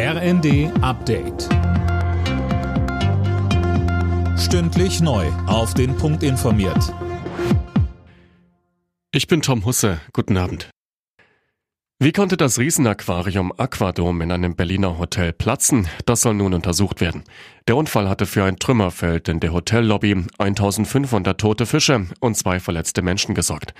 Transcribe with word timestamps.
RND 0.00 0.70
Update. 0.80 1.48
Stündlich 4.38 5.00
neu. 5.00 5.26
Auf 5.48 5.74
den 5.74 5.96
Punkt 5.96 6.22
informiert. 6.22 6.94
Ich 9.10 9.26
bin 9.26 9.42
Tom 9.42 9.64
Husse. 9.64 10.00
Guten 10.12 10.36
Abend. 10.36 10.70
Wie 11.98 12.12
konnte 12.12 12.36
das 12.36 12.60
Riesenaquarium 12.60 13.52
Aquadom 13.56 14.20
in 14.20 14.30
einem 14.30 14.54
Berliner 14.54 14.98
Hotel 14.98 15.32
platzen? 15.32 15.88
Das 16.06 16.20
soll 16.20 16.34
nun 16.34 16.54
untersucht 16.54 17.00
werden. 17.00 17.24
Der 17.66 17.74
Unfall 17.74 18.08
hatte 18.08 18.26
für 18.26 18.44
ein 18.44 18.60
Trümmerfeld 18.60 19.26
in 19.26 19.40
der 19.40 19.52
Hotellobby, 19.52 20.26
1500 20.38 21.40
tote 21.40 21.66
Fische 21.66 22.06
und 22.20 22.36
zwei 22.36 22.60
verletzte 22.60 23.02
Menschen 23.02 23.34
gesorgt. 23.34 23.74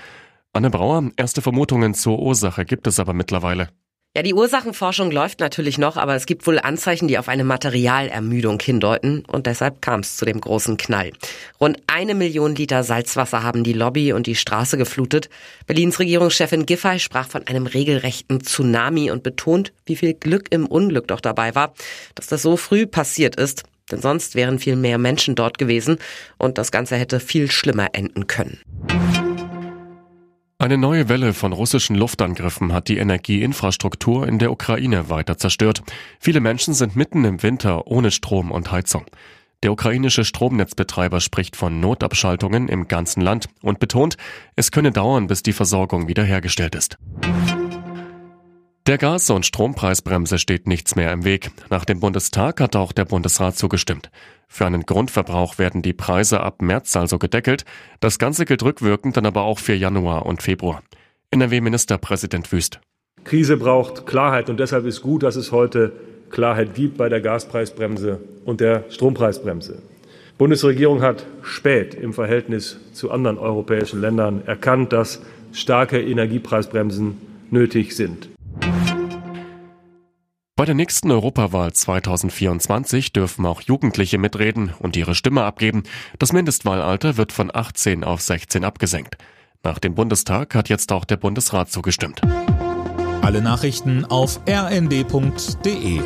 Anne 0.51 0.69
Brauer, 0.69 1.11
erste 1.15 1.41
Vermutungen 1.41 1.93
zur 1.93 2.19
Ursache 2.19 2.65
gibt 2.65 2.87
es 2.87 2.99
aber 2.99 3.13
mittlerweile. 3.13 3.69
Ja, 4.15 4.23
die 4.23 4.33
Ursachenforschung 4.33 5.11
läuft 5.11 5.39
natürlich 5.39 5.77
noch, 5.77 5.95
aber 5.95 6.15
es 6.15 6.25
gibt 6.25 6.47
wohl 6.47 6.57
Anzeichen, 6.57 7.07
die 7.07 7.19
auf 7.19 7.29
eine 7.29 7.43
Materialermüdung 7.43 8.59
hindeuten 8.59 9.23
und 9.27 9.45
deshalb 9.45 9.83
kam 9.83 9.99
es 9.99 10.17
zu 10.17 10.25
dem 10.25 10.41
großen 10.41 10.77
Knall. 10.77 11.11
Rund 11.61 11.77
eine 11.85 12.15
Million 12.15 12.55
Liter 12.55 12.83
Salzwasser 12.83 13.43
haben 13.43 13.63
die 13.63 13.73
Lobby 13.73 14.11
und 14.11 14.25
die 14.25 14.33
Straße 14.33 14.79
geflutet. 14.79 15.29
Berlins 15.67 15.99
Regierungschefin 15.99 16.65
Giffey 16.65 16.97
sprach 16.97 17.29
von 17.29 17.45
einem 17.45 17.67
regelrechten 17.67 18.41
Tsunami 18.41 19.11
und 19.11 19.21
betont, 19.21 19.73
wie 19.85 19.95
viel 19.95 20.15
Glück 20.15 20.47
im 20.49 20.65
Unglück 20.65 21.07
doch 21.07 21.21
dabei 21.21 21.53
war, 21.53 21.75
dass 22.15 22.25
das 22.25 22.41
so 22.41 22.57
früh 22.57 22.87
passiert 22.87 23.35
ist. 23.35 23.61
Denn 23.91 24.01
sonst 24.01 24.33
wären 24.33 24.57
viel 24.57 24.75
mehr 24.75 24.97
Menschen 24.97 25.35
dort 25.35 25.59
gewesen 25.59 25.99
und 26.39 26.57
das 26.57 26.71
Ganze 26.71 26.95
hätte 26.95 27.19
viel 27.19 27.51
schlimmer 27.51 27.89
enden 27.93 28.25
können. 28.25 28.59
Eine 30.61 30.77
neue 30.77 31.07
Welle 31.07 31.33
von 31.33 31.53
russischen 31.53 31.95
Luftangriffen 31.95 32.73
hat 32.73 32.89
die 32.89 32.97
Energieinfrastruktur 32.97 34.27
in 34.27 34.39
der 34.39 34.51
Ukraine 34.51 35.09
weiter 35.09 35.37
zerstört. 35.37 35.83
Viele 36.19 36.41
Menschen 36.41 36.73
sind 36.73 36.97
mitten 36.97 37.23
im 37.23 37.41
Winter 37.41 37.87
ohne 37.87 38.11
Strom 38.11 38.51
und 38.51 38.69
Heizung. 38.69 39.05
Der 39.63 39.71
ukrainische 39.71 40.25
Stromnetzbetreiber 40.25 41.21
spricht 41.21 41.55
von 41.55 41.79
Notabschaltungen 41.79 42.67
im 42.67 42.89
ganzen 42.89 43.21
Land 43.21 43.47
und 43.61 43.79
betont, 43.79 44.17
es 44.57 44.71
könne 44.71 44.91
dauern, 44.91 45.27
bis 45.27 45.43
die 45.43 45.53
Versorgung 45.53 46.09
wiederhergestellt 46.09 46.75
ist. 46.75 46.97
Der 48.89 48.97
Gas- 48.97 49.29
und 49.29 49.45
Strompreisbremse 49.45 50.39
steht 50.39 50.65
nichts 50.65 50.95
mehr 50.95 51.13
im 51.13 51.23
Weg. 51.23 51.51
Nach 51.69 51.85
dem 51.85 51.99
Bundestag 51.99 52.59
hat 52.59 52.75
auch 52.75 52.91
der 52.91 53.05
Bundesrat 53.05 53.55
zugestimmt. 53.55 54.09
Für 54.47 54.65
einen 54.65 54.81
Grundverbrauch 54.81 55.59
werden 55.59 55.83
die 55.83 55.93
Preise 55.93 56.39
ab 56.39 56.63
März 56.63 56.95
also 56.95 57.19
gedeckelt. 57.19 57.65
Das 57.99 58.17
Ganze 58.17 58.45
gilt 58.45 58.63
rückwirkend 58.63 59.15
dann 59.15 59.27
aber 59.27 59.43
auch 59.43 59.59
für 59.59 59.75
Januar 59.75 60.25
und 60.25 60.41
Februar. 60.41 60.81
NRW-Ministerpräsident 61.29 62.51
Wüst. 62.51 62.79
Krise 63.25 63.57
braucht 63.57 64.07
Klarheit 64.07 64.49
und 64.49 64.59
deshalb 64.59 64.87
ist 64.87 65.03
gut, 65.03 65.21
dass 65.21 65.35
es 65.35 65.51
heute 65.51 65.91
Klarheit 66.31 66.73
gibt 66.73 66.97
bei 66.97 67.09
der 67.09 67.21
Gaspreisbremse 67.21 68.19
und 68.43 68.59
der 68.59 68.85
Strompreisbremse. 68.89 69.83
Die 69.83 70.37
Bundesregierung 70.39 71.03
hat 71.03 71.27
spät 71.43 71.93
im 71.93 72.11
Verhältnis 72.11 72.79
zu 72.93 73.11
anderen 73.11 73.37
europäischen 73.37 74.01
Ländern 74.01 74.41
erkannt, 74.47 74.93
dass 74.93 75.21
starke 75.51 76.01
Energiepreisbremsen 76.01 77.21
nötig 77.51 77.95
sind. 77.95 78.29
Bei 80.59 80.65
der 80.65 80.75
nächsten 80.75 81.09
Europawahl 81.09 81.71
2024 81.71 83.13
dürfen 83.13 83.45
auch 83.45 83.61
Jugendliche 83.61 84.17
mitreden 84.17 84.73
und 84.77 84.97
ihre 84.97 85.15
Stimme 85.15 85.45
abgeben. 85.45 85.83
Das 86.19 86.33
Mindestwahlalter 86.33 87.15
wird 87.15 87.31
von 87.31 87.49
18 87.53 88.03
auf 88.03 88.19
16 88.19 88.65
abgesenkt. 88.65 89.15
Nach 89.63 89.79
dem 89.79 89.95
Bundestag 89.95 90.55
hat 90.55 90.67
jetzt 90.67 90.91
auch 90.91 91.05
der 91.05 91.15
Bundesrat 91.15 91.71
zugestimmt. 91.71 92.19
Alle 93.21 93.41
Nachrichten 93.41 94.03
auf 94.03 94.41
rnd.de 94.49 96.01